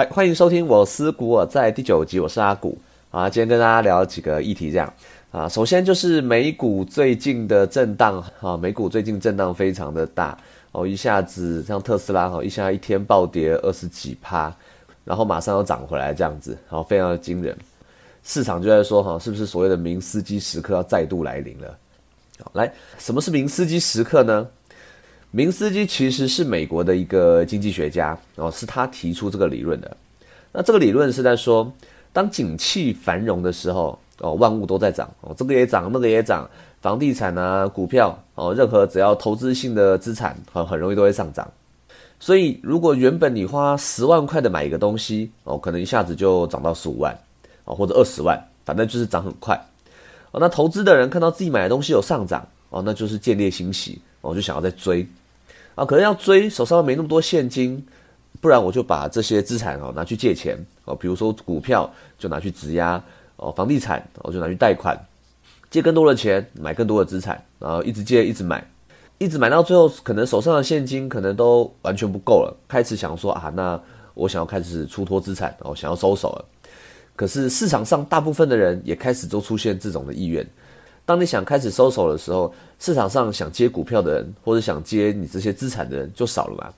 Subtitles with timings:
[0.00, 2.78] 嗨，欢迎收听我思古我在第九集，我是阿古
[3.10, 3.28] 啊。
[3.28, 4.90] 今天跟大家聊几个议题，这样
[5.30, 10.38] 啊，首先就是美股最近的震荡啊，美股最近震荡非常的大
[10.72, 14.50] 哦，一下子像特斯拉哈，一下一天暴跌二十几趴，
[15.04, 17.54] 然后马上又涨回来这样子，好，非常的惊人。
[18.24, 21.76] 市场就在说哈，是不是所谓的明斯基时刻要再度来临了？
[22.42, 24.48] 好，来，什么是明斯基时刻呢？
[25.32, 29.96] 明斯基其实是美国的一个经济学家哦，是他提出这个理论的。
[30.52, 31.72] 那这个理论是在说，
[32.12, 41.48] 当景气繁荣的时候哦，万物都在涨哦，这个也涨，那个也涨，房地产啊、股票哦，任何只要投资性的资产很很容易都会上涨。
[42.18, 47.16] 所以，如果原本你花十万块的买一个东西哦，可能一下子就涨到十五万
[47.64, 49.54] 哦，或者二十万，反正就是涨很快
[50.32, 50.40] 哦。
[50.40, 55.06] 那投资的人看到自己买的东西有上涨哦，那就是见猎欣喜我，就想要再追。
[55.74, 57.82] 啊，可能要追，手上没那么多现金，
[58.40, 63.02] 不然我就把这些资产哦拿去借钱哦，比如说股票就拿去质押
[63.36, 64.98] 哦，房地产我就拿去贷款，
[65.70, 68.62] 借更多的钱买更多的资产，然后一直借一直买，
[69.18, 73.80] 一直买到最后，可能手上的现金可能都完全不够了，开始想说啊，那
[74.14, 76.44] 我想要开始出脱资产，哦，想要收手了。
[77.16, 80.46] 可是市场上大部分的人也开始都出现这种的意愿。
[81.04, 86.72] 当你想开始收手的时候，市场上想接股票的人或者想接你这些资产的人就少了嘛，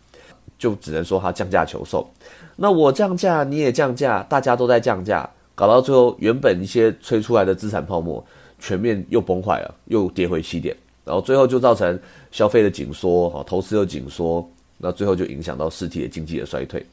[0.58, 2.08] 就只能说他降价求售。
[2.56, 8.24] 那我降价，你也降价，大家都在降价，搞到最后，原本一些吹出来的资产泡沫
[8.58, 11.98] 全面又崩坏了，又跌回起点，然后最后就造成
[12.30, 16.84] 消费的紧缩，哈，投资又紧缩，那最后就影响到实体的经济的衰退。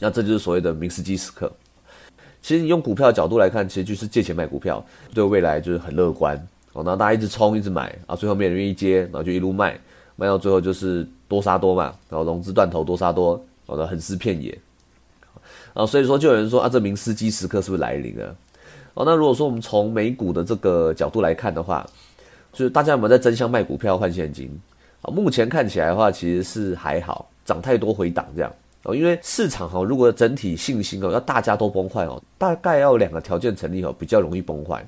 [0.00, 1.52] 那这就是所谓的明斯基时刻。
[2.44, 6.36] 其实你用股票角度来看，其实就是借钱买股票，对未来就是很乐观
[6.74, 6.84] 哦。
[6.84, 9.80] 然后大家一直冲，一直买啊，最后没人愿意接，然后就一路卖，
[10.14, 14.58] 卖到最后就是多杀多嘛，然后融资断头多杀多，搞得横尸遍野。
[15.72, 18.36] 啊，所以说就有人说啊，这名司机时刻是不是来临了？
[18.92, 21.88] 哦，那如果说我们从美股的这个角度来看的话，
[22.52, 24.50] 就是大家有没有在争相卖股票换现金？
[25.00, 28.52] 啊，目前看起来的话，其实是还好，涨太多回档这样。
[28.84, 34.86] 哦，因为市场哈，如果整体信心哦要大家都崩坏哦，大概要两个条件成立哦，比较容易崩坏。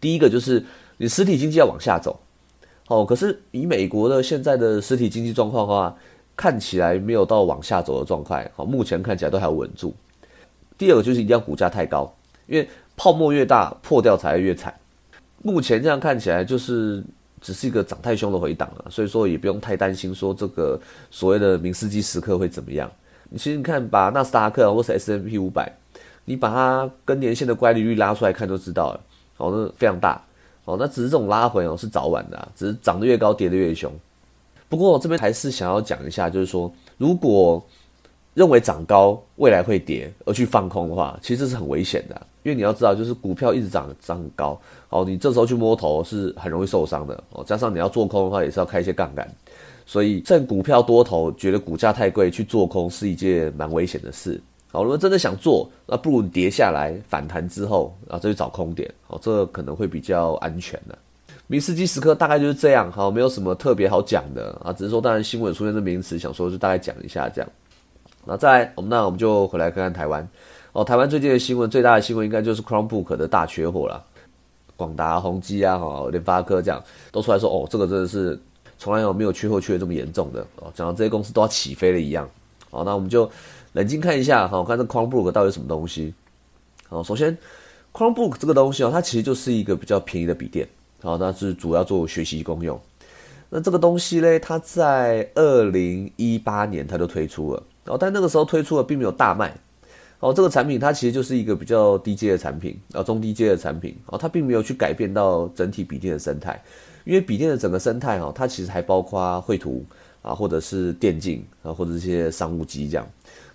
[0.00, 0.64] 第一个就是
[0.96, 2.18] 你实体经济要往下走，
[2.88, 5.94] 哦，可是以美国的现在的实体经济状况的话，
[6.34, 9.94] 看起来没有到往下走的状态，好，目前看起来都还稳住。
[10.78, 12.10] 第二个就是一定要股价太高，
[12.46, 12.66] 因为
[12.96, 14.74] 泡沫越大破掉才会越惨。
[15.42, 17.04] 目前这样看起来就是
[17.38, 22.90] 只是一个涨太凶的回档了，所以说也不用太担心说这个所谓的明斯基时刻会怎么样。
[23.30, 25.72] 你其实你看，把纳斯达克或是 S M P 五百，
[26.24, 29.00] 你把它跟年线的乖离率拉出来看就知道了，
[29.36, 30.20] 哦，那非常大，
[30.64, 33.90] 哦，那只是这种拉回哦是早晚的，只是涨得越高跌得越凶。
[34.68, 37.64] 不过我这边还是想要讲一下，就是说，如果
[38.34, 49.28] 认为涨高未来会跌而去放空的话，其实是很危险的，因为你要知道，就是股票一直涨涨很高，哦，你这时候去摸头是很容易受伤的，哦，加上你要做空的话，也是要开一些杠杆。
[49.90, 54.40] 所以趁股票多头觉得股价太贵去做空是一件蛮危险的事。
[54.70, 58.88] 好，如果真的想做，那不如你跌下来反弹之后，然后再去找空点。
[59.08, 60.96] 好，这可能会比较安全的。
[61.48, 62.88] 明斯基时刻大概就是这样。
[62.92, 67.50] 好，没有什么特别好讲的啊，只是说当然新闻出现这名词，想说就大概讲一下这样。
[68.24, 70.24] 那再来，我们那我们就回来看看台湾。
[70.70, 74.04] 哦，台湾最近的新闻最大的新闻应该就是 Chromebook 的大缺货了。
[74.76, 76.80] 广达、宏基啊，哈，联发科这样
[77.10, 78.40] 都出来说，哦，这个真的是。
[78.80, 82.26] 从来有没有缺货缺的这么严重的哦，讲到这些公司都要起飞了一样，
[82.70, 83.30] 好，那我们就
[83.74, 86.14] 冷静看一下哈，看这 Chromebook 到底什么东西。
[86.88, 87.36] 好，首先
[87.92, 90.66] Chromebook 这个东西哦，它其实就是一个比较便宜的笔电，
[91.02, 92.80] 好，那是主要做学习功用。
[93.50, 99.54] 那这个东西嘞，它在二零一八年它就推出了，哦，但那个时候推出了并没有大卖。
[100.20, 106.62] 哦，这个产品它其实就是一个比较低阶的产品，啊，中低阶的产品，哦，它并没有去改变到整体笔电的生态。
[107.04, 109.84] 因为笔电的整个生态哈，它其实还包括绘图
[110.22, 113.06] 啊，或者是电竞啊，或者一些商务机这样。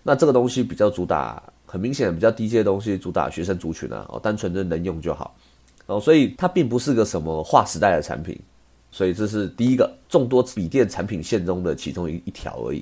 [0.04, 5.36] 那这个东西比较主打，很明显比较低阶的东西，主打学生族群啊，哦，单纯的能用就好。
[5.88, 8.40] 哦，所以它并不是个什么划时代的产品。
[8.92, 12.78] 所以这是第一个众多笔电产品线中的其中一一条而已。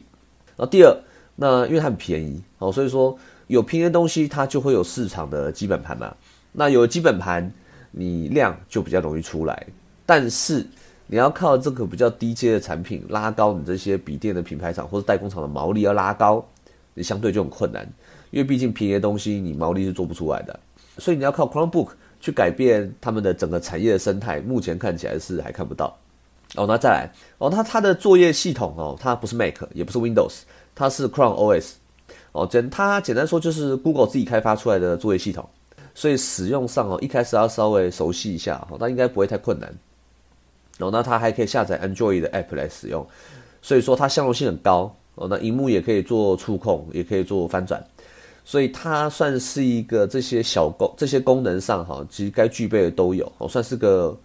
[0.55, 0.95] 然后第二，
[1.35, 3.17] 那因为它很便宜哦，所以说
[3.47, 6.15] 有便宜的东西，它就会有市场的基本盘嘛。
[6.51, 7.51] 那有基本盘，
[7.89, 9.65] 你量就比较容易出来。
[10.15, 10.63] 但是
[11.07, 16.47] 你要靠这个比较低阶的产品拉高你这些笔电的品牌厂或者代工厂的毛利要拉高，
[16.93, 17.83] 你相对就很困难，
[18.29, 20.59] 因为毕竟便宜的东西你毛利是做不出来的，
[20.99, 21.89] 所以你要靠 Chromebook
[22.19, 25.97] 去改变他们的整个产业的生态，目前看起来是还看不到。
[26.53, 30.41] 哦，那再来哦，它它的作业系统哦，它不是 Mac 也不是 Windows，
[30.75, 31.71] 它是 Chrome OS。
[32.33, 35.49] 哦，简它简单说就是 Google 自己开发出来的作业系统，
[35.95, 39.73] 所以使用上哦一开始要稍微熟悉一下哦，那应该不会太困难。
[40.77, 43.05] 然后那它还可以下载 Android 的 App 来使用，
[43.61, 45.27] 所以说它相容性很高哦。
[45.29, 47.85] 那荧幕也可以做触控，也可以做翻转，
[48.43, 54.17] 所以它算是一个这些小功这些功能上哈，其实该具备的都有哦，算是个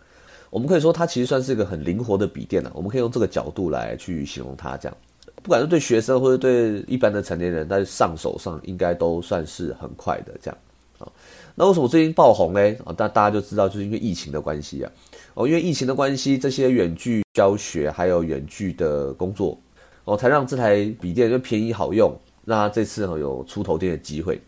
[0.51, 2.73] 我们可以说它其实算是一个很灵活的笔电了。
[2.75, 4.97] 我们可以用这个角度来去形容它这样。
[5.43, 10.59] 不管是对学生或者对一般的成年人，在上手上应该都算是很快的这样
[10.99, 11.07] 啊。
[11.55, 12.77] 那为什么最近爆红嘞？
[12.85, 14.91] 啊，大大家就知道，就是因为疫情的关系啊。
[15.39, 19.57] 哦，因为疫情的关系，这些远距教学还有远距的工作，
[20.03, 22.13] 哦，才让这台笔电就便宜好用。
[22.45, 24.41] 那这次哦有出头天的机会，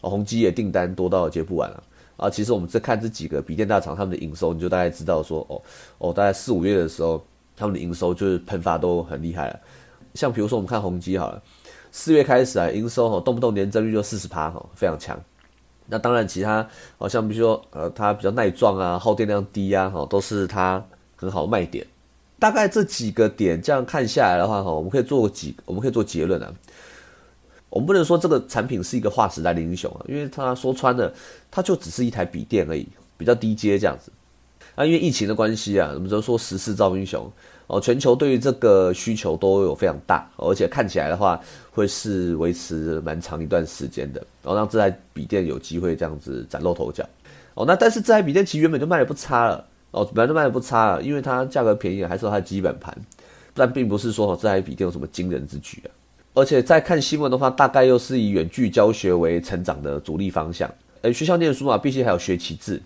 [0.00, 1.82] 哦，宏基也订单多到接不完了
[2.16, 2.30] 啊。
[2.30, 5.60] 其实我们在看这几个笔电大厂他们的营收，你就大概知道说，哦
[5.98, 7.22] 哦，大概四五月的时候，
[7.54, 9.60] 他们的营收就是喷发都很厉害了。
[10.14, 11.42] 像比如说我们看宏基好了，
[11.92, 15.22] 四月开始啊，营收哈动不动年增率就四十趴哈，非常强。
[15.88, 16.68] 那当然其他
[16.98, 20.84] 好像比如说呃它比较耐撞啊，耗电量低啊，哈都是它
[21.16, 21.86] 很好的卖点。
[22.38, 26.52] 大概这几个点这样看下来的话哈，我们可以做几我们可以做结论啊。
[27.70, 31.12] 我们不能说这个产品是一个划时代的英雄啊，因为他说穿了，
[31.50, 32.86] 它就只是一台笔电而已，
[33.16, 34.12] 比较低阶这样子。
[34.76, 37.30] 那因为疫情的关系啊，我们就说时势造英雄。
[37.68, 41.38] 哦，全球对于这个需求都有非常大，而且看起来的话
[41.70, 47.06] 会是维持蛮长一段时间的，然后让这台笔电有机会这样子崭露头角。
[47.52, 52.96] 哦，那但是这台笔电其实原本就卖的不差了，哦，本来就卖的不差了，因为它价格便宜，还是它的基本盘，
[53.52, 55.90] 但并不是说这台笔电有什么惊人之举啊。
[56.32, 60.72] 而且在看新闻的话，大概又是以远距教学为成长的主力方向。
[61.02, 62.80] 诶，学校念书嘛，毕竟还有学期制，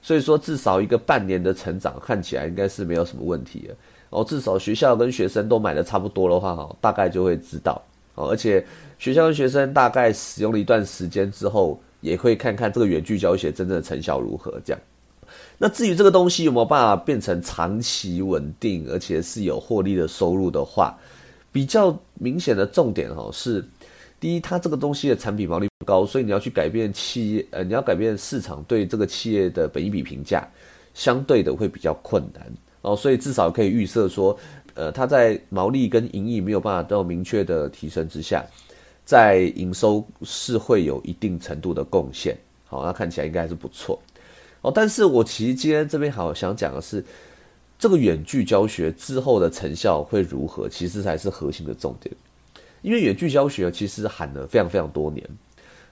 [0.00, 3.74] 所以说至少一个半年的成长，看起来应该是没有什么问题的。
[4.10, 7.80] 哦，至少学校跟学生都买的差不多的话，哈，大概就会知道
[8.14, 8.28] 哦。
[8.30, 8.64] 而且
[8.98, 14.60] 学校跟学生大概使用了一段时间之后，也会看看这个远距教学真正的成效如何。
[14.64, 14.80] 这样，
[15.58, 20.96] 那至于这个东西有没有办法变成长期稳定，而且是有获利的收入的话，
[21.52, 23.64] 比较明显的重点哈是，
[24.18, 30.48] 第一，它这个东西的产品毛利不高，所以你要去改变企业，呃，你要改变市场对这个企业的本一比评价，
[30.94, 32.46] 相对的会比较困难。
[32.82, 34.38] 哦，所以至少可以预测说，
[34.74, 38.44] 呃，它在毛利跟盈利没有办法到明确的提升之下，
[39.04, 42.36] 在营收是会有一定程度的贡献。
[42.66, 44.00] 好，那看起来应该还是不错。
[44.60, 47.04] 哦，但是我其实今天这边好想讲的是，
[47.78, 52.14] 这个远距教学之后的成效会如何，其实才是核心的重点。
[52.82, 55.28] 因为远距教学其实喊了非常非常多年，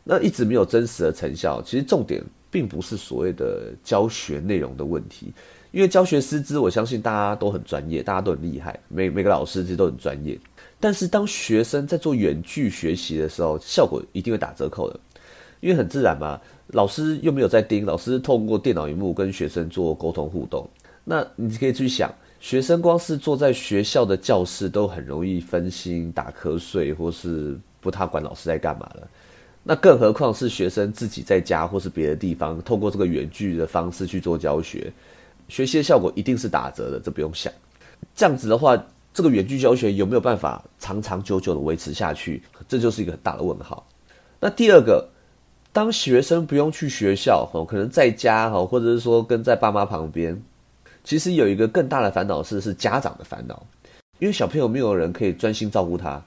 [0.04, 1.60] 那一直没有真实的成效。
[1.62, 5.32] 其实重点并不是所谓的教学内容的问题。
[5.76, 10.38] 因为教学师资，我相信大家都很专业，大家都很厉害，每每个老师其实都很专业。
[10.80, 14.98] 但是当学生在做远距学习的时候，效果一定会打折扣的，
[15.60, 20.66] 因为很自然嘛，老师又没有在盯，老师透过电脑荧幕跟学生做沟通互动。
[21.04, 29.06] 那你可以去想，学生光是坐在学校的教室都很容易分心、打瞌睡，或是不太管老师在干嘛了。
[29.62, 34.90] 那更何况是学生自己在家或是别的地方，透过这个远距的方式去做教学。
[35.48, 37.52] 学习的效果一定是打折的，这不用想。
[38.14, 38.76] 这样子的话，
[39.14, 42.42] 这个远距教学有没有办法长长久久的维持下去？
[42.68, 43.86] 这就是一个很大的问号。
[44.40, 45.08] 那第二个，
[45.72, 50.40] 当学生不用去学校，哦，可能在家，哈，或者是说跟在爸妈旁边，
[51.04, 53.66] 其实有一个更大的烦恼是，是家长的烦恼，
[54.18, 56.22] 因为小朋友没有人可以专心照顾他，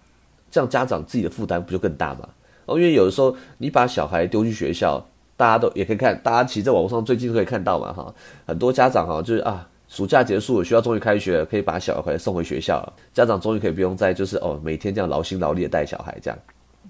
[0.50, 2.30] 这样家长自己的负担不就更大吗？
[2.66, 5.06] 哦，因为有的时候你把小孩丢去学校。
[5.40, 8.14] 大家都也可以看，大家其实在网络上最近都可以看到嘛，哈，
[8.46, 16.38] 很多家长哈，就是啊，暑假结束，学校终于开学，可以把小孩送回学校了，家长终于可以不用再就是哦，每天这样劳心劳力的带小孩这样，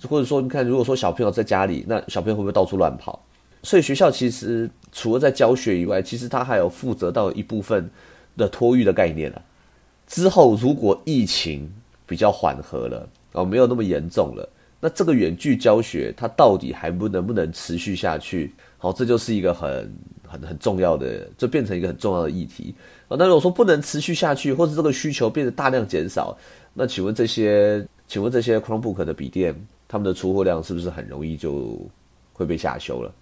[0.09, 3.23] 或者说你看，如果说小朋友在家里，那小朋友会不会到处乱跑？
[3.61, 7.87] 所以学校其实除了在教学以外，其实他还有负责到一部分
[8.35, 9.39] 的托育的概念了。
[10.07, 11.71] 之后如果疫情
[12.07, 14.49] 比较缓和了，哦，没有那么严重了。
[14.79, 18.53] 那这个远距教学，它到底还不能不能持续下去？
[18.77, 19.93] 好，这就是一个很
[20.25, 22.73] 很很重要的，就变成一个很重要的议题
[23.09, 23.17] 啊。
[23.19, 26.37] 那如果说不能持续下去，或者这个需求变得大量减少，
[26.73, 29.53] 那请问这些，请问这些 Chromebook 的笔电，
[29.87, 31.77] 他们的出货量是不是很容易就
[32.31, 33.13] 会被下修了？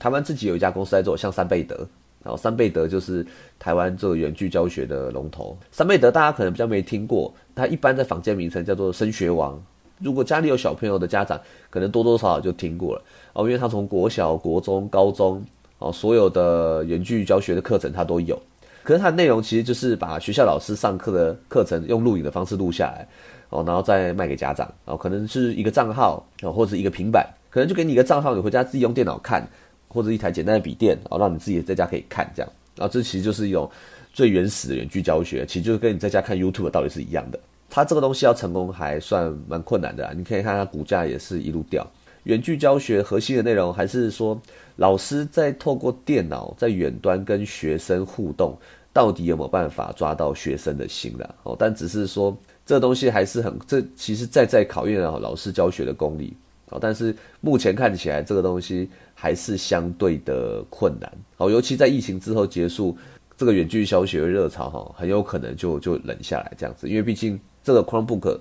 [0.00, 1.76] 台湾自己有一家公司在做，像三倍德，
[2.24, 3.24] 然后三倍德就是
[3.60, 5.56] 台湾做远距教学的龙头。
[5.70, 9.62] 三倍德大家可能比较没听过，它一般在坊间名称叫做升学王。
[9.98, 15.44] 如果家里有小朋友的家长，可能多多少少就听过了哦，因为他从国小、国中、高中
[15.78, 18.40] 哦，所有的远距教学的课程他都有。
[18.82, 23.08] 可是它的内容其实就是把学校老师上课的课程用录影的方式录下来，
[23.48, 29.44] 哦，然后再卖给家长哦，可能是一个账号哦，或者一个平板，可能就给你一个账号，你回家自己用电脑看，
[29.88, 32.52] 或者一台简单的笔电哦，让你自己在家可以看这样。
[32.76, 33.68] 然后这其实就是一种
[34.12, 37.40] 最原始的远距教学，其实就是跟你在家看 YouTube 的道理是一样的。
[37.68, 41.86] 它这个东西要成功还算蛮困难的，你可以看它股价也是一路掉。
[42.24, 44.40] 远距教学核心的内容还是说，
[44.76, 48.56] 老师在透过电脑在远端跟学生互动，
[48.92, 51.34] 到底有没有办法抓到学生的心了？
[51.44, 56.36] 哦，但只是说这东西还是很，这其实在在考验啊老师教学的功力
[56.68, 56.78] 啊。
[56.80, 62.98] 但是目前看起来这个东西还是相对的困难哦，尤其在疫情之后结束，
[63.36, 68.38] 这个远距教学热潮哈，很有可能就就冷下来这样子，因为毕竟这个 Chromebook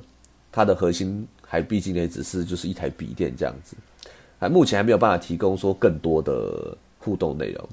[0.53, 1.27] 它的核心。
[1.47, 3.77] 还毕竟也只是就是一台笔电这样子，
[4.39, 7.69] 还目前还没有办法提供说更多的互动内容。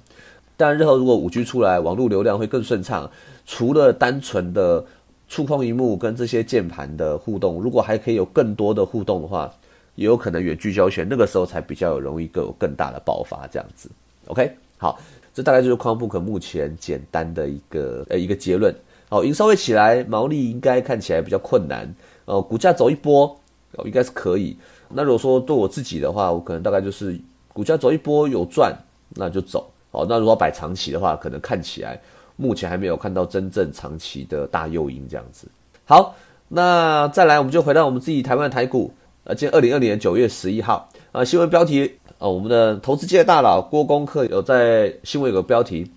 [0.58, 3.10] 但日后如果五 G 出来，网络流量会更顺畅，
[3.46, 4.84] 除了单纯的
[5.26, 9.50] 触控荧幕跟这些键盘的互动，如果还可以有更多的互动的话，
[9.94, 13.90] 也有可能远距教学那个时候才比较有容易更有更大的爆发这样子。
[14.26, 15.00] OK，好，
[15.32, 18.72] 这大概就是 Chromebook 目前简单的一个呃一个结论。
[19.12, 21.94] 好，营收会起来，毛利应该看起来比较困难。
[22.24, 23.26] 呃，股价走一波。
[23.72, 24.56] 哦，应该是可以。
[24.88, 27.20] 那如果说对我自己的话，我可能大概就是
[27.52, 28.74] 股价走一波有赚，
[29.10, 29.70] 那就走。
[29.90, 32.00] 哦，那如果摆长期的话，可能看起来
[32.36, 35.46] 目前还没有看到真正长期的大诱因这样子。
[35.84, 36.14] 好，
[36.48, 38.90] 那再来我们就回到我们自己台湾的台股。
[39.24, 45.90] 呃，今天二零二零年九月十一号啊，新闻标题啊，我们的投资界大佬郭功课有在新闻有个标题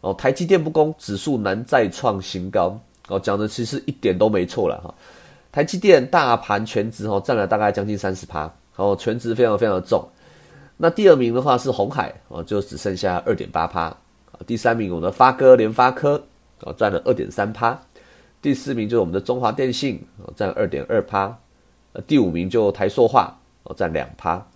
[0.00, 2.78] 哦，台积电不攻，指数难再创新高。
[3.08, 4.94] 哦，讲的其实一点都没错了哈。
[5.52, 10.08] 台积电大盘全值哦，占了大概将近三十趴，哦，全值非常非常的重。
[10.76, 13.94] 那第二名的话是红海哦，就只剩下二点八趴。
[14.46, 16.22] 第三名我们的发哥联发科
[16.60, 17.78] 哦，占了二点三趴。
[18.40, 21.36] 第四名就是我们的中华电信哦，占二点二趴。
[22.06, 24.46] 第五名就台塑化哦，占两趴。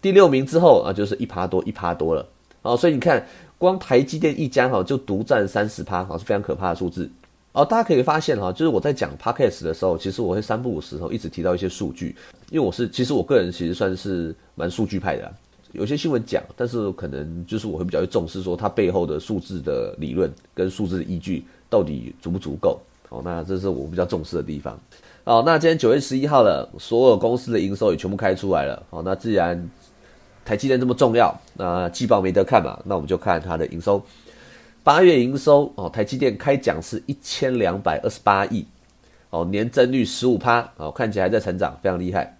[0.00, 2.24] 第六名之后啊，就是一趴多一趴多了。
[2.62, 3.26] 哦，所以你看，
[3.58, 7.10] 光台积电一家哈，就独占三十趴，哈，是非常可怕的数字。
[7.52, 12.14] 哦，大家可以发现哈，就是我在讲 podcast 的时候，其实我会三不五时候一直提到一些数据，
[12.50, 15.32] 因为我是其实我个人其实算是蛮数据派的，
[15.72, 22.78] 有些新闻讲，但是可能就是我会比较重视说它背后的数字的理论跟数字的依据到底足不足够。
[23.08, 24.78] 哦，那这是我比较重视的地方。
[25.24, 28.82] 哦，那今天九月十一号了，所有公司的营收也全部开出来了。
[28.90, 29.56] 哦，那既然
[30.46, 34.02] 台积电这么重要，那季报没得看嘛，那我们就看它的营收。
[34.84, 38.64] 八月营收哦，台积电开奖是一千两百二十八亿，
[39.30, 42.38] 哦，年增率十五趴，哦，看起来还在成长，非常厉害，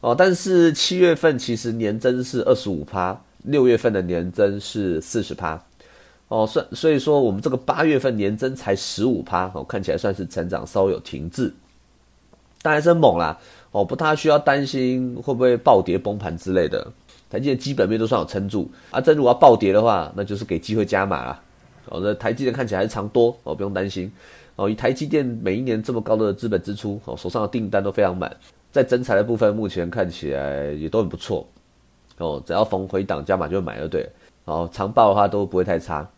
[0.00, 5.60] 哦，但是七月份其实年增是二十五趴，六月份的年增是四十趴，
[6.28, 11.52] 哦，所所以说我们这个八月份年增才十五趴，哦，看起来算是成长稍有停滞，
[12.62, 13.36] 但还是猛啦，
[13.72, 16.86] 哦，不太需要担心会不会暴跌崩盘之类的，
[17.30, 21.40] 台积电基本面都算有撑住，啊，真如果要暴跌的话，那就是给机会加码了。
[21.86, 24.10] 哦，那台积电看起来还是长多哦，不用担心
[24.56, 24.68] 哦。
[24.68, 28.30] 以台积电每一年这么高的资本支出哦，手上的订单都非常满，
[28.72, 31.46] 在增材的部分目前看起来也都很不错
[32.18, 32.42] 哦。
[32.44, 34.08] 只要逢回档加码就买就对。
[34.44, 36.08] 哦，长报的话都不会太差。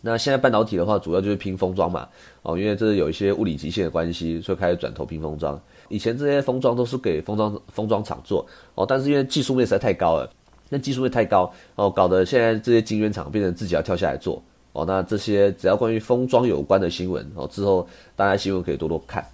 [0.00, 2.08] 那现在半导体的话，主要就是拼封装嘛
[2.42, 5.60] 哦，因为这有一些物理极限的关系，所以开始转投拼封装。
[5.88, 10.30] 以前这些封装都是给封装封装厂做哦，但是因为技术面实在太高了，
[10.68, 14.42] 那技术会太高哦，搞得现在这些晶圆厂变成自己要跳下来做。
[14.72, 19.24] 哦，那这些只要关于封装有关的新闻，哦，之后大家新闻可以多多看。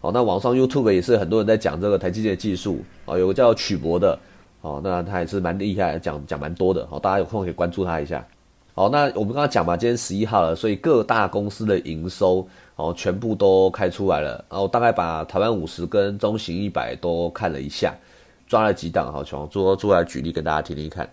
[0.00, 4.16] 哦，那网上 YouTube 也是很多人在讲这个台积电技术，哦，有个叫曲博的，
[4.60, 8.24] 哦，那他也是蛮厉害，讲讲蛮多的，哦，大家有空可以关注他一下。
[8.74, 17.94] 好，那我们刚刚讲嘛，今天十一号了，所以各大公司的营收，哦，全部都开出来了，然后大概把台湾五十跟中型一百都看了一下，
[18.46, 21.08] 抓了几档，好，从做做来举例跟大家听听看。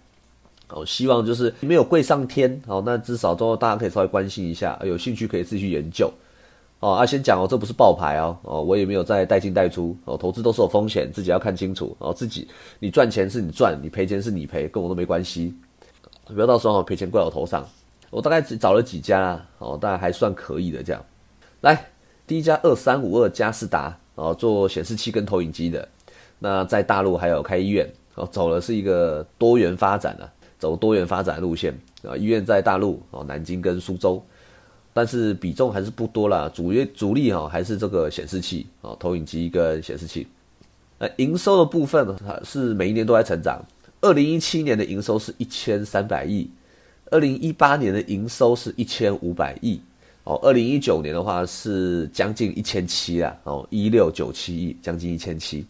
[0.70, 6.12] 哦，希望就是没有贵上天，哦，那至少都大家可以稍微关心一下，有兴趣可以自己去研究。
[6.80, 12.48] 哦，啊，先讲哦，这不是爆牌哦，哦，我也没有在带进带出，哦，投资都是有风险，自己要看清楚，哦，自己
[12.80, 15.54] 你赚钱是你赚，你赔钱是你赔，跟我都没关系，
[16.26, 17.68] 不要到时候赔钱怪我头上。
[18.10, 21.02] 我大概只找了几家，哦，大概还算可以的这样。
[21.62, 21.86] 来，
[22.26, 25.88] 第一家二三五二嘉士达，哦，做显示器跟投影机的，
[26.44, 30.30] 那在大陆还有开医院，哦，走的是一个多元发展的。
[30.58, 34.24] 走多元发展路线啊，医院在大陆哦，南京跟苏州，
[34.94, 40.28] 但是比重还是不多啦，主业主力哈还是这个显示器啊，投影机跟显示器。
[41.00, 43.60] 呃，营收的部分呢，是每一年都在成长。
[44.02, 46.48] 二零一七年的营收是一千三百亿，
[47.10, 49.82] 二零一八年的营收是一千五百亿，
[50.26, 55.66] 哦，二零一九年的话是将近一千七啦，哦，一六九七亿，将近一千七。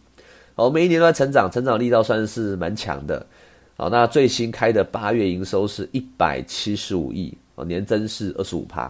[0.54, 3.24] 哦，每一年都在成长，成长力道算是蛮强的。
[3.76, 8.84] 好，那最新开的八月营收是一百七十五亿，哦，年增是二十五趴。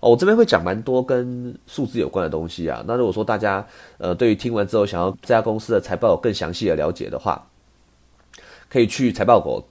[0.00, 2.84] 哦，我这边会讲蛮多跟数字有关的东西啊。
[2.86, 3.66] 那如果说大家
[3.98, 7.46] 呃对于听完之后想要这家公司的财报有更详细的了解的话，
[8.68, 9.64] 可以去财报狗。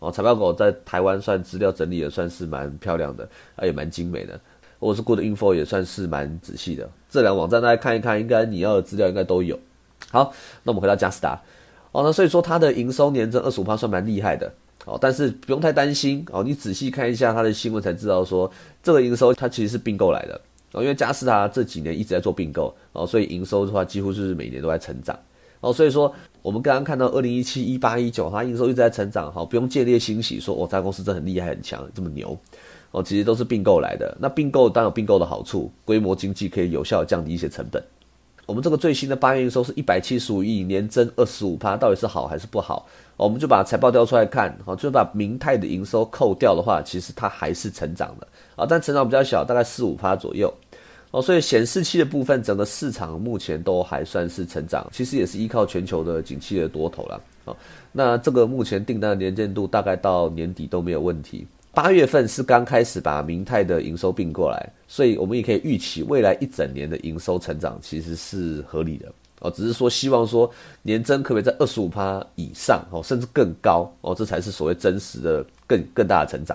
[0.00, 4.38] 哦，财报狗在台湾算资料整理的算是蛮漂亮的，啊也蛮精美的。
[4.80, 6.90] 或者是 Good Info 也算是蛮仔细的。
[7.08, 9.56] 这两个网站大家看一看，应该你要的资料应该都有。
[10.10, 10.32] 好，
[10.64, 11.40] 那我们回到嘉斯达。
[11.92, 14.52] 哦，那所以说它的营收年增二十五算蛮厉害的。
[14.84, 16.24] 哦，但是不用太担心。
[16.32, 18.50] 哦，你仔细看一下它的新闻才知道说，
[18.82, 20.40] 这个营收它其实是并购来的。
[20.72, 25.16] 哦，因为嘉士达这几年一直在做并购，哦，所以营收的话几乎就是每年都在成长。
[25.60, 29.32] 哦，所以说我们刚刚看到二零一七、一八、一九，它营收一直在成长。
[29.32, 32.36] 好，不用建立欣喜，说我这家公司真的很厉害、很强，这么牛。
[32.90, 34.16] 哦，其实都是并购来的。
[34.18, 37.80] 那并购当然有并购的好处，规模经济可以有效降低一些成本。
[38.46, 42.86] 我们这个最新的八月营收是一百七十五亿，年增二十五趴，到底是好还是不好？
[43.16, 50.52] 我们就把财报调出来看，好，就把明泰的营收扣掉的话，其实它还是成长的啊，但成长比较小，大概四五趴左右。
[51.12, 57.20] 哦，所以显示器的部分，整个市场目前都还算是成长，其实也是依靠全球的景气的多头了。
[57.44, 57.56] 哦，
[57.92, 61.46] 那这个目前订单的年见度大概到年底都没有问题。
[61.74, 69.10] 八月份是刚开始把明泰的营收并过来，所以我们也可以预期未来一整年的营收成长其实是合理的
[69.40, 69.50] 哦。
[69.50, 70.50] 只是说希望说
[70.82, 76.54] 年增可不可以在二十五趴以上哦，甚至更高哦，这才是所谓真实的更更大的成长。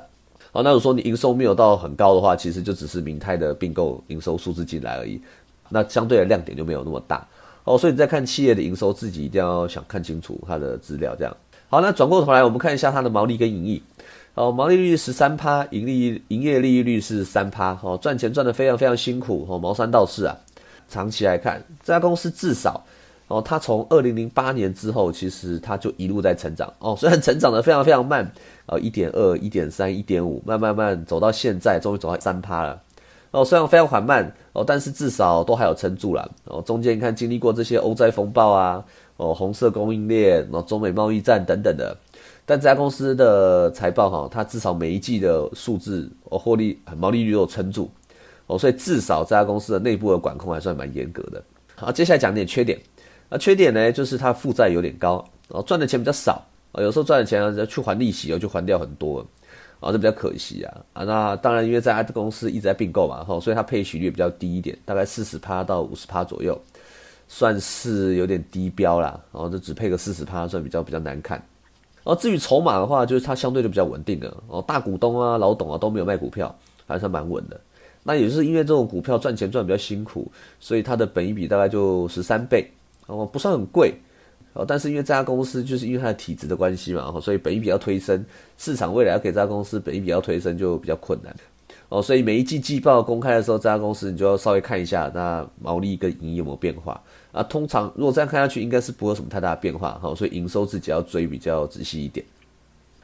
[0.51, 5.19] 好，那如果说你营收没有到很高的话，其实就只是明泰的并购营收数字进来而已，
[5.67, 7.27] 那相对的亮点就没有那么大
[7.63, 7.75] 哦。
[7.75, 11.15] 所以你在看企业的营收，自己一定要想看清楚它的资料。
[11.15, 11.35] 这样
[11.69, 13.81] 好，那转过头来我们看一下它的毛利跟盈利。
[14.37, 20.37] 哦，毛利率十三趴，盈利营业利率是三趴，哦，赚钱赚得非常非常辛苦，哦，毛三到四啊。
[20.87, 22.85] 长期来看，这家公司至少，
[23.29, 28.31] 哦，它从二零零八年之后，其实它就一路在成长，哦， 虽然成长的非常非常慢，
[28.67, 32.79] 呃，一点二、一点三、一点五，慢慢慢走到现在，终于走到三趴了，
[33.31, 38.85] 哦，虽然非常缓慢，哦，但是至少都还有撑住了，哦，中间你看经历过这些欧债风暴啊，
[39.17, 41.97] 哦，红色供应链，哦，中美贸易战等等的。
[42.49, 47.91] 但这家公司的财报哈，它至少每一季的数字哦，获利毛利率都有撑住
[48.45, 51.43] 哦，所以至少这家公司的内部的管控还算蛮严格的。
[51.75, 52.79] 好，接下来讲点缺点。
[53.27, 59.19] 那缺点呢，就是它负债有点高，哦，赚的钱比较少啊，有时候赚的钱要去还利息哦，就还掉很多，
[59.81, 61.03] 啊，这比较可惜啊啊。
[61.03, 66.57] 那当然，因为在这家公司一直在并购嘛，哈，所以它配息率比较低一点，大概四十趴到五十趴左右，
[67.27, 69.19] 算是有点低标啦。
[69.33, 71.43] 然后就只配个四十趴，算比较比较难看。
[72.07, 76.55] 而至于筹码的话，就是它相对就比较稳定的哦，大股东啊、老董啊都没有卖股票，
[76.87, 77.59] 还算蛮稳的。
[78.03, 82.65] 那也就是因为这种股票赚钱赚比较辛苦，所以它的本益比大概就十三倍
[83.07, 83.93] 哦，不算很贵
[84.53, 84.63] 哦。
[84.65, 88.23] 但是因为这家公司就是因为它的体质的关系嘛，哦所以本益比要推升，
[88.57, 91.35] 市场未来要给这家公司本益比要推升就比较困难
[91.89, 92.01] 哦。
[92.01, 97.03] 所以每一季季报公开的时候，这家公司你就要稍微看一下那毛利跟盈利有没有变化。
[97.31, 102.25] 啊，通常如果这样看下去，应该是不会有什么太大的变化，哈，所以营收自己要追比较仔细一点。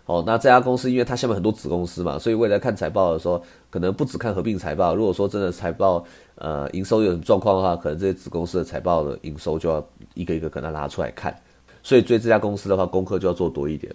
[0.06, 4.94] 好，那这家公司因为它下面很多子公司嘛，所以未来看财报的时候，可能不只看合并财报。
[4.94, 6.04] 如果说真的财报，
[6.36, 11.34] 呃，营收有什么状况的话，可能这些子公司的财报的营收就要一个一个跟它拉出来看。
[11.82, 13.94] 所以追这家公司的话，功课就要做多一点。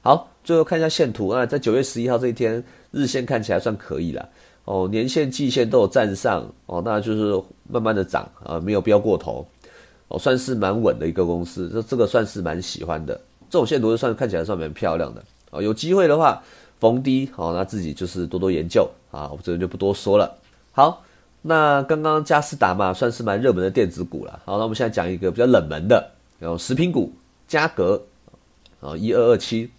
[0.00, 4.26] 好，最后看一下线图啊，在九月十一号这一天，日线看起来算可以了。
[4.66, 9.46] 哦，年线、季线都有站上，哦，那就是慢慢的涨啊，没有飙过头。
[10.08, 13.14] 哦，算是蛮稳的一个公司，这这个算是蛮喜欢的。
[13.48, 15.22] 这种线图就算看起来算蛮漂亮的。
[15.50, 16.42] 哦，有机会的话
[16.78, 19.30] 逢低，好，那自己就是多多研究啊。
[19.32, 20.32] 我这边就不多说了。
[20.72, 21.02] 好，
[21.42, 24.40] 那刚刚嘉士达嘛，算是蛮热门的电子股了。
[24.44, 27.12] 好，那我们现在讲一个比较冷门的，然后食品股
[27.48, 28.02] 嘉格，
[28.80, 29.70] 啊，一二二七。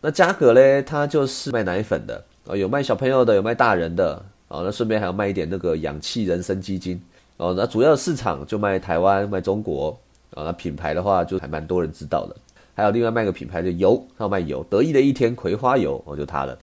[0.00, 4.14] 那嘉格嘞，它就是卖奶粉的，啊，有卖小朋友的，有卖大人的，
[4.48, 7.00] 啊，那顺便还要卖一点那个氧气人参基金。
[7.36, 9.90] 哦，那主要市场就卖台湾、卖中国
[10.34, 10.44] 啊。
[10.44, 12.36] 那品牌的话，就还蛮多人知道的。
[12.74, 16.58] 还有另外卖个品牌的油，要卖油，得意的一天葵花油，哦，就它了。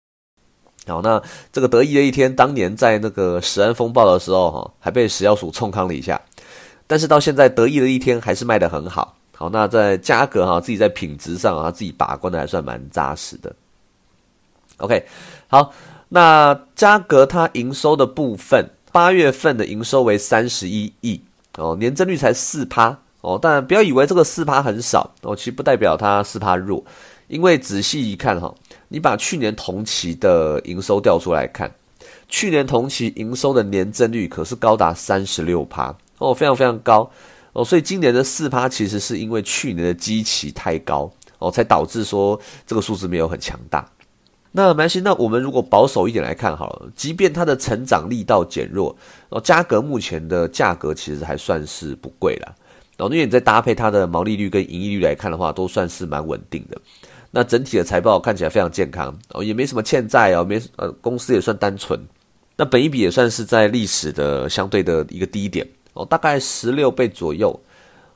[0.88, 6.20] 好，那这个得意的一天，当年在那个食安风暴的时候，哈，还被食药署冲康了一下。
[6.88, 9.15] 但是到现在，得意的一天还是卖得很好。
[9.36, 13.54] 好，那在价格哈，自己在品质上啊，自己把关的还算蛮扎实的。
[14.78, 15.06] OK，
[15.52, 15.74] 好，
[16.08, 18.70] 那嘉格它营收的部分。
[18.94, 21.22] 八月份的营收为三十一亿
[21.58, 26.82] 哦，年增率才四趴哦，但不要以为这个四趴很少哦，其实不代表它四趴弱，
[27.28, 28.54] 因为仔细一看哈，
[28.88, 31.70] 你把去年同期的营收调出来看，
[32.30, 37.12] 去年同期营收的年增率可是高达三十六趴哦，非常非常高
[37.52, 43.86] 哦，所以今年的四趴其实是因为去年的基期太高哦，才导致说这个数字没有很强大。
[44.54, 48.94] 那没关系，那我们如果保守一点来看好了，即便它的成长力道减弱，
[49.30, 52.56] 哦，价格目前的价格其实还算是不贵了，
[52.98, 56.78] 哦，因为你再搭配它的毛利率跟盈利率来看的话，都算是蛮稳定的。
[57.32, 61.98] 那整体的财报看起来非常健康哦，也没什么欠债哦，没呃公司也算单纯。
[62.58, 67.58] 那本一比也算是在历史的相对的一个低点哦，大概十六倍左右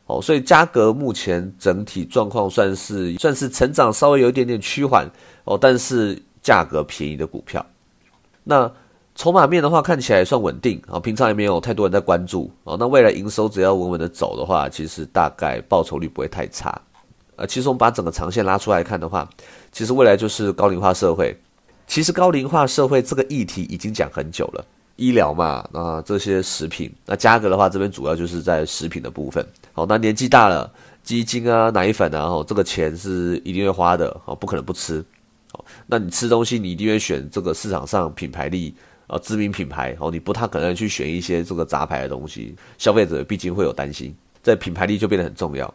[0.08, 5.10] 哦，所以价格目前整体状况算是算是成长稍微有一点点趋缓
[5.46, 7.66] 哦，但是价格便宜的股票。
[8.44, 8.72] 那
[9.16, 12.78] 筹码面的话看起来算稳定啊，平常也没有太多人在关注哦。
[12.80, 16.80] 那未来营收只要稳稳的走的话，其实大概报酬率不会太差。
[17.38, 19.28] 呃，其实我们把整个长线拉出来看的话，
[19.72, 21.36] 其实未来就是高龄化社会。
[21.88, 24.66] 其实高龄化社会这个议题已经讲很久了，
[24.96, 29.46] 医疗嘛，那这些食品，那价格的话，这边主要就是在食品的部分。
[29.76, 30.72] 好，那年纪大了，
[31.04, 35.04] 鸡精啊、奶粉啊，哦，这个钱是一定会花的，哦，不可能不吃。
[35.52, 38.74] 哦，那你吃东西，你一定会选这个市场上品牌力
[39.08, 39.94] 啊、知名品牌。
[40.00, 44.16] 哦，你不太可能去选一些这个杂牌的东西，消费者毕竟会有担心。
[44.42, 45.66] 在品牌力就变得很重要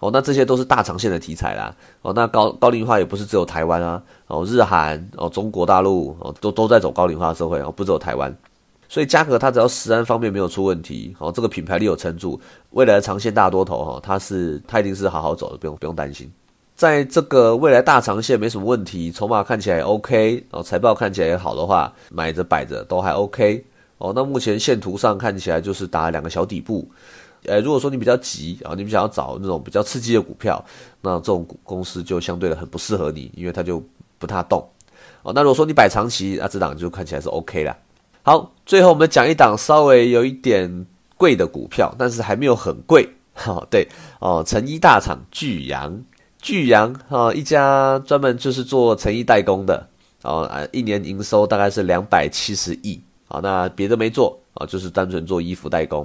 [0.00, 8.36] 哦，那这些都是大长线的题材啦哦，那高高龄化也不是只有台湾啊哦，日韩哦，中国大陆哦，都都在走高龄化社会哦，不只有台湾，
[8.88, 16.30] 所以嘉格它只要食安方面没有出问题哦，这个品牌力有撑住，未来的长线大多头哈，它是它一定是好好走的，不用不用担心，
[16.74, 23.64] 在这个未来大长线没什么问题，筹码看起来 OK 哦，财报看起来也好的话，买着摆着都还 OK
[23.98, 26.88] 哦，那目前线图上看起来就是打两个小底部。
[27.46, 30.64] 呃，如果说你比较急啊，你们想要找那种比较刺激的股票，
[31.00, 33.80] 那这种公司就相对的很不适合你，因为它就
[34.18, 34.66] 不太动
[35.22, 35.32] 哦。
[35.32, 37.76] 那如果说你摆长期，那这档就看起来是 OK 啦。
[38.26, 40.84] 好，最后我们讲一档稍微有一点
[41.16, 43.08] 贵的股票，但是还没有很贵。
[43.34, 43.86] 哈，对
[44.18, 46.02] 哦，成衣大厂巨阳，
[46.42, 49.88] 巨阳啊，一家专门就是做成衣代工的
[50.22, 56.04] 哦，啊，一年营收大概是两百七十亿啊，那别的没做啊，就是单纯做衣服代工。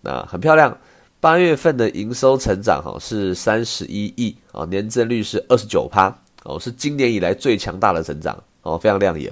[0.00, 0.74] 那很漂亮，
[1.20, 6.08] 八月份的营收成长哈是三十一亿啊，年增率是二十九趴
[6.44, 9.30] 哦，是今年以来最强大的成长哦，非常亮眼。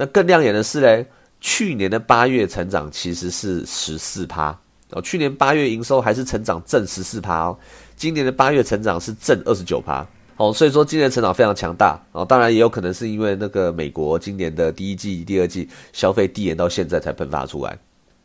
[0.00, 1.04] 那更亮眼的是嘞，
[1.40, 4.58] 去年的八月成长其实是十四趴
[4.90, 7.58] 哦，去年八月营收还是成长正十四趴哦，
[7.96, 17.78] 今年的八月成长是正二十九趴哦，所以说今年成长非常强大哦，当然也有可能是因为那个美国今年的第一季、第二季消费递延到现在才喷发出来。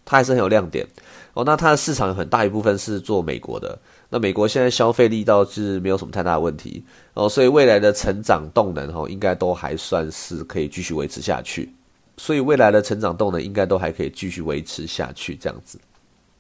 [0.05, 0.85] 它还是很有亮点
[1.33, 1.43] 哦。
[1.45, 11.73] 那它的市场很大一部分是做美国的，那美国现在消费力倒是没有什么太大的问题哦，所以未来的成长动能哈，应该都还算是可以继续维持下去。
[12.17, 15.79] 所以未来的成长动能应该都还可以继续维持下去，这样子。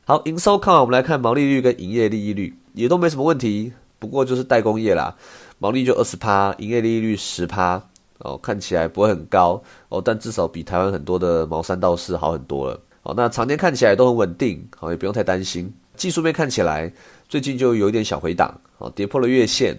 [0.05, 5.15] 好，营收看完，我们来看毛利率跟营业利率也都没什么问题，不过就是代工业啦，
[5.59, 7.81] 毛利就二十趴，营业利率十趴
[8.19, 12.79] 哦，看起来不会很高哦，但至少比台湾很多的毛三到四好很多了。
[13.03, 15.73] 哦，那长天看起来都很稳定，好，也不用太担心。
[15.95, 16.91] 技术面看起来
[17.27, 19.77] 最近就有一点小回档，好，跌破了月线，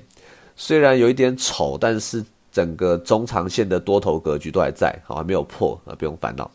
[0.57, 2.24] 虽然有一点丑，但是
[2.55, 6.49] 整个中长线的多头格局都还在，好，还没有破，啊，不用烦恼。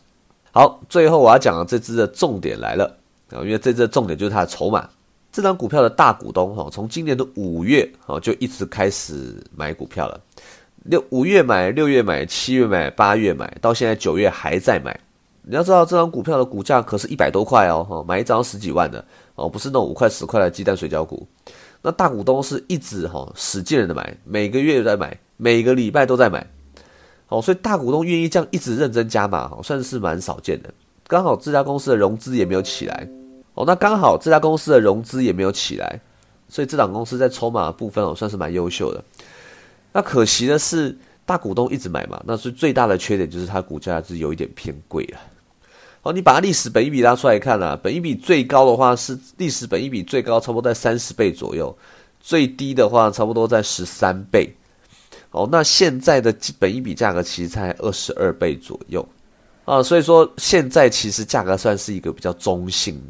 [0.50, 2.96] 好，最后我要讲的这支的重点来了，
[3.28, 4.88] 啊，因为这支的重点就是它的筹码。
[5.30, 10.18] 这张股票的大股东，哈，从今年的五月，啊，就一直开始买股票了，
[10.84, 14.98] 六五月买，六月买，七月买，八月买，到现在九月还在买。
[15.42, 21.28] 你要知道，这张股票的股价可是一百多块哦，哈，买一张十几万的哦，不是那种五块十块的鸡蛋水饺股。
[21.82, 26.46] 那大股东是一直哈使劲的买，每个月都在买，每个礼拜都在买，
[27.28, 30.72] 哦，所以大股东愿意这样一直认真加码，哈，算是蛮少见的。
[31.08, 33.08] 刚好这家公司的融资也没有起来，
[33.54, 36.00] 哦，那刚好这家公司的融资也没有起来，
[36.48, 39.02] 所以这档公司在筹码部分哦算是蛮优秀的。
[39.92, 40.96] 那可惜的是。
[41.26, 45.18] 大股东一直买嘛，那是最大的缺点就是它股价是有一点偏贵了。
[46.02, 51.72] 好，你把它历史本一比拉出来看啊，本一比最高的话是历史本一比最高，差不多在三十倍左右；
[52.18, 54.52] 最低的话差不多在十三倍。
[55.30, 59.06] 哦，那现在的基本一比价格其实才二十二倍左右
[59.64, 63.00] 啊，所以说现在其实价格算是一个比较中性、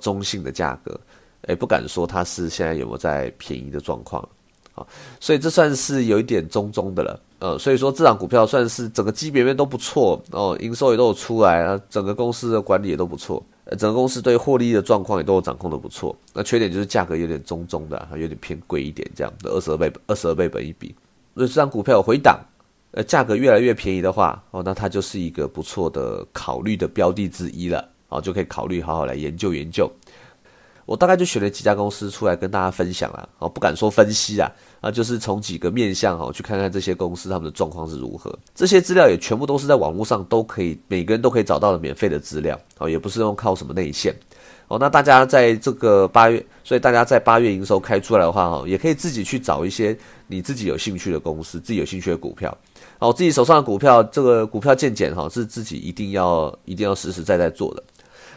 [0.00, 0.98] 中性的价格，
[1.42, 4.26] 诶，不敢说它是现在有没有在便宜的状况。
[4.74, 4.84] 啊，
[5.20, 13.40] 所以这算是有一点中中的了，呃，所以说这档股票算是整个基本面都不错哦，营收也都有出来啊，整个公司的管理也都不错，
[13.78, 16.16] 整个公司对获利的状况也都有掌控的不错。
[16.32, 20.92] 那缺点就是价格有点中中的，有点偏贵一点，这样的二十二倍二十二倍本一比。
[21.34, 22.40] 如果这张股票有回档，
[22.92, 29.90] 呃价格越来越便宜的话，哦，那它就是一个不错的考虑的标的之一了，哦，就可以考虑好好来研究研究。
[30.86, 38.38] 我大概就选了几家公司出来跟大家分享了，哦，不敢说分析啊，啊，就是从几个面向哦去看看这些公司他们的状况是如何。
[38.54, 44.14] 这些资料也全部都是在网络上都可以，每个人都可以找到的免费的资料，哦，也不是用靠什么内线。
[44.66, 49.96] 哦，那大家在这个八月，所以大家在八月营收开出来的话，哈，也可以自己去找一些
[50.26, 52.56] 你自己有兴趣的公司，自己有兴趣的股票。
[52.98, 57.82] 哦，自己手上的股票，这个股票见减哈，是自己一定要一定要实实在在做的。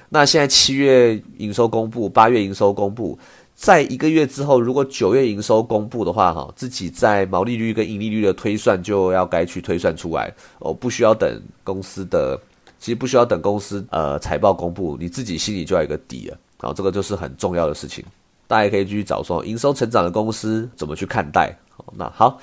[0.09, 3.17] 那现在七月营收公布，八月营收公布，
[3.55, 10.33] 在一个月之后，如果九月营收公布的话，哈，自己在毛利率跟盈利率的推算就要该去推算出来。
[10.59, 12.37] 哦，不需要等公司的。
[12.79, 16.37] 其实不需要等公司呃财报公布，你自己心里就要有个底了。
[16.59, 18.03] 好，这个就是很重要的事情。
[18.47, 21.55] 大家可以继续找说营收成长的公司怎么去看待。
[21.93, 22.39] 那好，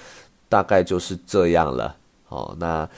[0.48, 1.96] 大概就是这样了。
[2.26, 2.88] 好，那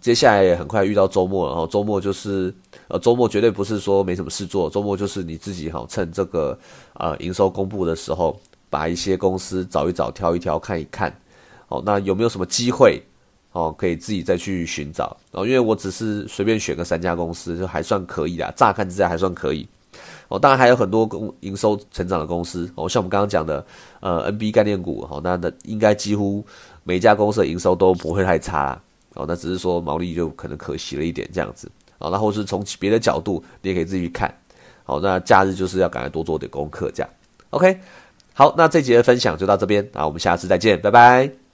[0.00, 1.54] 接下来也很快遇到周末了。
[1.54, 2.54] 哦周末就是
[2.88, 6.58] 呃周末绝对不是说没什么事做，周末就是你自己哈趁这个
[6.94, 11.14] 呃营收公布的时候，把一些公司找一找、挑一挑、看一看。
[11.68, 13.02] 好，那有没有什么机会？
[13.56, 18.52] 哦，可以自己再去寻找哦，因为我只是随便选个三家公司，就还算可以啦。
[18.54, 19.66] 乍看之下还算可以
[20.28, 23.64] 哦，当然还有很多公营收成长的公司哦，像我们刚刚讲的
[24.00, 26.44] 呃 NB 概念股哦，那那应该几乎
[26.84, 28.78] 每家公司的营收都不会太差
[29.14, 34.30] 哦，那只是说毛利就可能可惜了一点这样子哦，那或是从别的角度你也可以自己去看
[34.84, 37.10] 好，那假日就是要赶快多做点功课这样。
[37.50, 37.80] OK，
[38.34, 41.45] 好，那这节的分享就到这边啊，我们下次再见，拜拜。